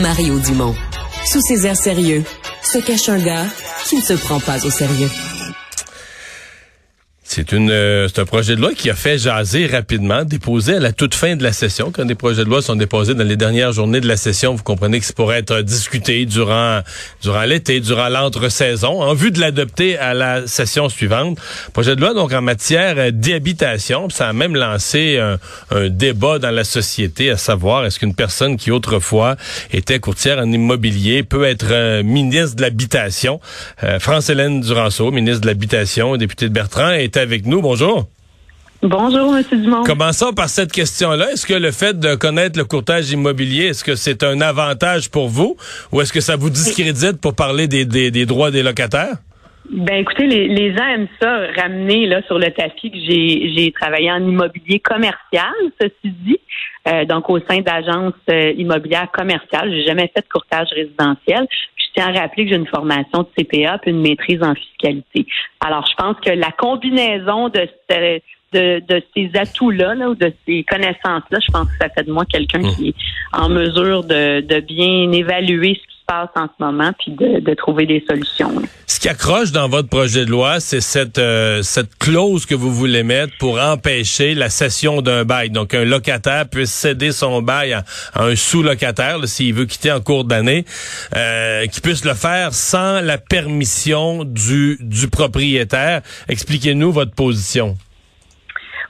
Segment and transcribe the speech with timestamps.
[0.00, 0.74] Mario Dumont.
[1.24, 2.24] Sous ses airs sérieux,
[2.62, 3.46] se cache un gars
[3.86, 5.10] qui ne se prend pas au sérieux.
[7.36, 10.80] C'est une, euh, c'est un projet de loi qui a fait jaser rapidement, déposé à
[10.80, 11.92] la toute fin de la session.
[11.92, 14.62] Quand des projets de loi sont déposés dans les dernières journées de la session, vous
[14.62, 16.80] comprenez que ça pourrait être discuté durant,
[17.20, 21.36] durant l'été, durant l'entre-saison, en vue de l'adopter à la session suivante.
[21.74, 24.08] Projet de loi donc en matière d'habitation.
[24.08, 25.38] Ça a même lancé un,
[25.76, 29.36] un, débat dans la société, à savoir est-ce qu'une personne qui autrefois
[29.74, 33.42] était courtière en immobilier peut être euh, ministre de l'habitation?
[33.84, 37.60] Euh, France-Hélène Duranceau, ministre de l'habitation, députée de Bertrand, était avec nous.
[37.60, 38.06] Bonjour.
[38.82, 39.44] Bonjour, M.
[39.50, 39.82] Dumont.
[39.84, 41.32] Commençons par cette question-là.
[41.32, 45.28] Est-ce que le fait de connaître le courtage immobilier, est-ce que c'est un avantage pour
[45.28, 45.56] vous
[45.92, 49.16] ou est-ce que ça vous discrédite pour parler des, des, droits des locataires?
[49.70, 54.10] Ben écoutez, les, les, gens aiment ça ramener là sur le tapis que j'ai travaillé
[54.10, 56.40] en immobilier commercial, ceci dit,
[56.88, 59.70] euh, donc au sein d'agences euh, immobilières commerciales.
[59.72, 61.46] J'ai jamais fait de courtage résidentiel
[61.96, 65.26] tiens à rappeler que j'ai une formation de CPA puis une maîtrise en fiscalité.
[65.60, 67.68] Alors, je pense que la combinaison de,
[68.52, 72.60] de, ces atouts-là ou de ces connaissances-là, je pense que ça fait de moi quelqu'un
[72.60, 72.74] mmh.
[72.76, 72.94] qui est
[73.32, 77.86] en mesure de, de bien évaluer ce qui passe en ce moment, puis de, trouver
[77.86, 78.52] des solutions.
[78.86, 82.72] Ce qui accroche dans votre projet de loi, c'est cette euh, cette clause que vous
[82.72, 85.50] voulez mettre pour empêcher la cession d'un bail.
[85.50, 90.24] Donc, un locataire puisse céder son bail à, un sous-locataire, s'il veut quitter en cours
[90.24, 90.64] d'année,
[91.14, 96.02] euh, qui puisse le faire sans la permission du, du propriétaire.
[96.28, 97.76] Expliquez-nous votre position.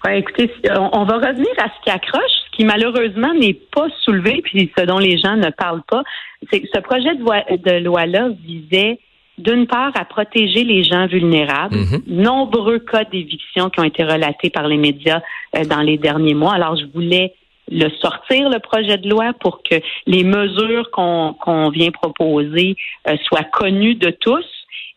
[0.04, 4.70] Ouais, écoutez, on va revenir à ce qui accroche qui malheureusement n'est pas soulevé, puis
[4.76, 6.02] ce dont les gens ne parlent pas,
[6.50, 8.98] c'est que ce projet de loi-là visait
[9.38, 11.76] d'une part à protéger les gens vulnérables.
[11.76, 12.02] Mhm.
[12.06, 15.20] Nombreux cas d'éviction qui ont été relatés par les médias
[15.54, 16.54] euh, dans les derniers mois.
[16.54, 17.34] Alors, je voulais
[17.70, 19.74] le sortir, le projet de loi, pour que
[20.06, 22.76] les mesures qu'on vient proposer
[23.08, 24.46] euh, soient connues de tous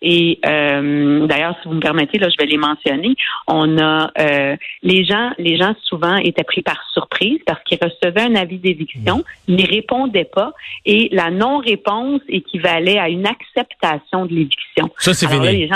[0.02, 3.16] et euh, d'ailleurs, si vous me permettez, là, je vais les mentionner.
[3.48, 8.22] On a euh, les gens, les gens souvent étaient pris par surprise parce qu'ils recevaient
[8.22, 10.54] un avis d'éviction, n'y répondaient pas,
[10.86, 14.90] et la non-réponse équivalait à une acceptation de l'éviction.
[14.98, 15.70] Ça, c'est fini.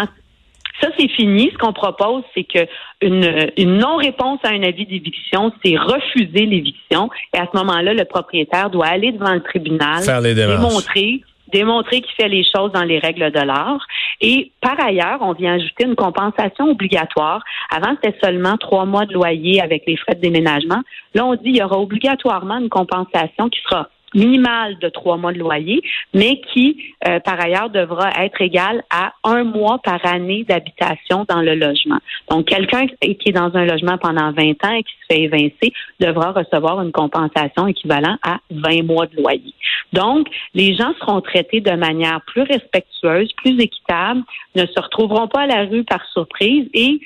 [0.82, 1.52] Ça, c'est fini.
[1.54, 2.66] Ce qu'on propose, c'est que
[3.02, 7.10] une, une non-réponse à un avis d'éviction, c'est refuser l'éviction.
[7.34, 11.22] Et à ce moment-là, le propriétaire doit aller devant le tribunal, Faire les démontrer
[11.54, 13.86] démontrer qu'il fait les choses dans les règles de l'art.
[14.20, 17.44] Et par ailleurs, on vient ajouter une compensation obligatoire.
[17.70, 20.82] Avant, c'était seulement trois mois de loyer avec les frais de déménagement.
[21.14, 25.34] Là, on dit qu'il y aura obligatoirement une compensation qui sera minimale de trois mois
[25.34, 25.82] de loyer,
[26.14, 31.42] mais qui, euh, par ailleurs, devra être égale à un mois par année d'habitation dans
[31.42, 32.00] le logement.
[32.30, 35.74] Donc, quelqu'un qui est dans un logement pendant 20 ans et qui se fait évincer
[36.00, 39.54] devra recevoir une compensation équivalente à 20 mois de loyer.
[39.92, 44.22] Donc, les gens seront traités de manière plus respectueuse, plus équitable,
[44.56, 47.00] ne se retrouveront pas à la rue par surprise et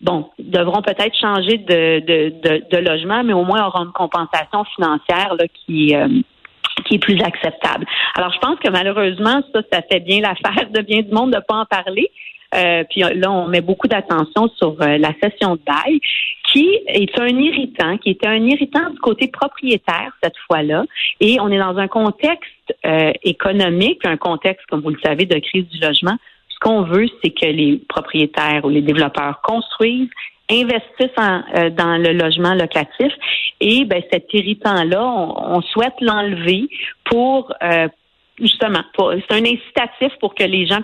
[0.00, 5.34] bon, devront peut-être changer de, de, de, logement, mais au moins auront une compensation financière
[5.38, 6.08] là, qui, euh,
[6.84, 7.86] qui est plus acceptable.
[8.14, 11.36] Alors, je pense que malheureusement, ça, ça fait bien l'affaire de bien du monde de
[11.36, 12.10] ne pas en parler.
[12.54, 16.00] Euh, puis là, on met beaucoup d'attention sur euh, la session de bail,
[16.52, 20.84] qui est un irritant, qui était un irritant du côté propriétaire cette fois-là.
[21.20, 25.38] Et on est dans un contexte euh, économique, un contexte, comme vous le savez, de
[25.38, 26.16] crise du logement.
[26.48, 30.10] Ce qu'on veut, c'est que les propriétaires ou les développeurs construisent,
[30.50, 31.10] investissent
[31.54, 33.12] euh, dans le logement locatif.
[33.60, 36.68] Et ben, cet irritant-là, on, souhaite l'enlever
[37.04, 37.88] pour euh,
[38.40, 40.80] justement, c'est un incitatif pour que les gens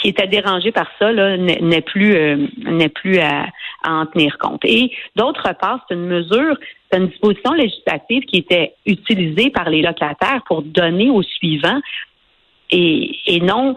[0.00, 3.46] qui étaient dérangés par ça n'aient plus euh, plus à,
[3.86, 4.64] en tenir compte.
[4.64, 6.56] Et d'autre part, c'est une mesure,
[6.90, 11.80] c'est une disposition législative qui était utilisée par les locataires pour donner au suivant
[12.70, 13.76] et, et non,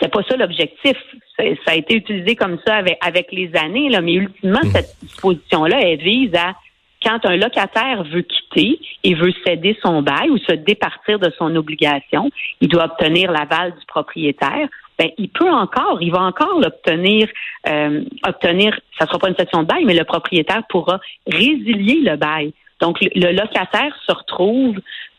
[0.00, 0.96] c'est pas ça l'objectif.
[1.38, 4.70] Ça a été utilisé comme ça avec, avec les années, là, mais ultimement, mmh.
[4.70, 6.54] cette disposition-là, elle vise à
[7.02, 11.54] quand un locataire veut quitter et veut céder son bail ou se départir de son
[11.56, 12.30] obligation,
[12.60, 14.68] il doit obtenir l'aval du propriétaire.
[14.98, 17.28] Ben, il peut encore, il va encore l'obtenir,
[17.66, 22.16] euh, obtenir, ça sera pas une section de bail, mais le propriétaire pourra résilier le
[22.16, 22.52] bail.
[22.82, 24.74] Donc, le locataire se retrouve,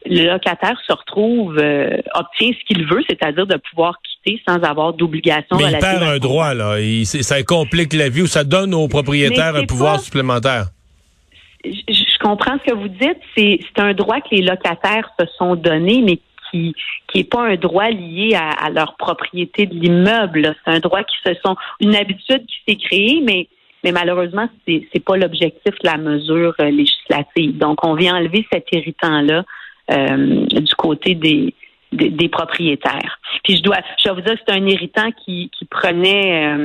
[0.05, 4.91] le locataire se retrouve, euh, obtient ce qu'il veut, c'est-à-dire de pouvoir quitter sans avoir
[4.91, 5.55] d'obligation.
[5.55, 6.75] Mais il perd un droit, là.
[7.05, 10.65] ça complique la vie ou ça donne au propriétaire un pouvoir supplémentaire?
[11.63, 13.21] Je, comprends ce que vous dites.
[13.37, 16.19] C'est un droit que les locataires se sont donnés, mais
[16.51, 16.75] qui
[17.09, 20.53] qui est pas un droit lié à, leur propriété de l'immeuble.
[20.65, 23.47] C'est un droit qui se sont une habitude qui s'est créée, mais
[23.83, 27.57] mais malheureusement, c'est n'est pas l'objectif de la mesure euh, législative.
[27.57, 29.43] Donc, on vient enlever cet irritant-là
[29.89, 31.53] du côté des,
[31.91, 33.19] des, propriétaires.
[33.43, 36.55] Puis je dois, je dois vous dire que c'est un irritant qui, qui prenait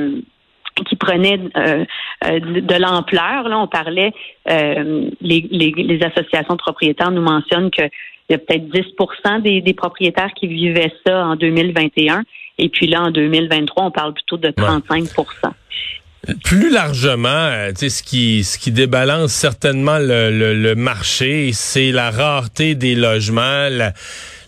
[0.87, 3.49] qui prenait de, l'ampleur.
[3.49, 4.13] Là, on parlait,
[4.47, 7.89] les, les, les, associations de propriétaires nous mentionnent que
[8.29, 12.23] il y a peut-être 10 des, des, propriétaires qui vivaient ça en 2021.
[12.59, 15.05] Et puis là, en 2023, on parle plutôt de 35
[16.43, 22.75] plus largement, euh, ce qui ce qui débalance certainement le, le, marché, c'est la rareté
[22.75, 23.69] des logements,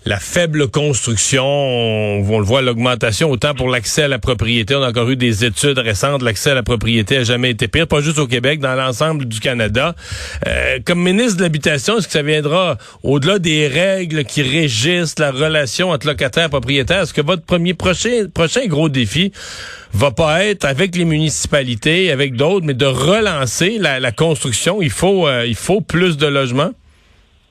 [0.06, 4.76] la faible construction, on, le voit, l'augmentation autant pour l'accès à la propriété.
[4.76, 6.24] On a encore eu des études récentes.
[6.24, 9.40] L'accès à la propriété a jamais été pire, pas juste au Québec, dans l'ensemble du
[9.40, 9.96] Canada.
[10.48, 15.32] Euh, comme ministre de l'Habitation, est-ce que ça viendra au-delà des règles qui régissent la
[15.32, 17.04] relation entre locataires et propriétaires?
[17.04, 19.32] Est-ce que votre premier prochain, prochain gros défi
[19.94, 24.82] va pas être avec les municipalités, avec d'autres, mais de relancer la, construction?
[24.82, 26.72] Il faut, euh, il faut plus de logements?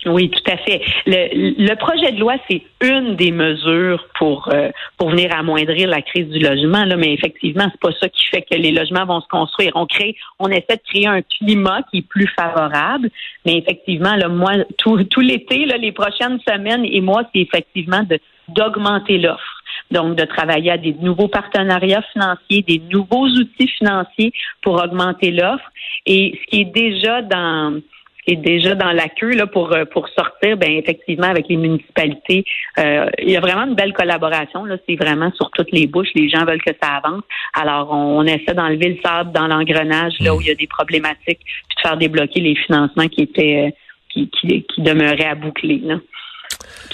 [0.07, 0.81] Oui, tout à fait.
[1.05, 6.01] Le, le projet de loi, c'est une des mesures pour euh, pour venir amoindrir la
[6.01, 6.85] crise du logement.
[6.87, 9.73] Là, mais effectivement, c'est pas ça qui fait que les logements vont se construire.
[9.75, 13.11] On crée, on essaie de créer un climat qui est plus favorable.
[13.45, 18.03] Mais effectivement, là, moi, tout, tout l'été, là, les prochaines semaines et mois, c'est effectivement
[18.03, 18.19] de
[18.49, 19.63] d'augmenter l'offre.
[19.91, 24.33] Donc, de travailler à des nouveaux partenariats financiers, des nouveaux outils financiers
[24.63, 25.71] pour augmenter l'offre.
[26.07, 27.81] Et ce qui est déjà dans
[28.25, 31.57] qui est déjà dans la queue là, pour, euh, pour sortir, ben effectivement, avec les
[31.57, 32.45] municipalités.
[32.79, 34.65] Euh, il y a vraiment une belle collaboration.
[34.65, 34.77] Là.
[34.89, 36.09] C'est vraiment sur toutes les bouches.
[36.15, 37.23] Les gens veulent que ça avance.
[37.55, 41.41] Alors, on, essaie d'enlever le sable dans l'engrenage là où il y a des problématiques,
[41.41, 43.71] puis de faire débloquer les financements qui étaient euh,
[44.13, 45.81] qui, qui, qui demeuraient à boucler.
[45.85, 45.97] Là.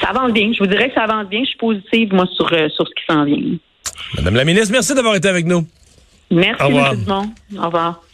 [0.01, 0.53] Ça avance bien.
[0.53, 1.41] Je vous dirais que ça avance bien.
[1.41, 3.57] Je suis positive, moi, sur, sur ce qui s'en vient.
[4.17, 5.67] Madame la ministre, merci d'avoir été avec nous.
[6.31, 6.95] Merci, Au revoir.
[7.59, 8.06] Au revoir.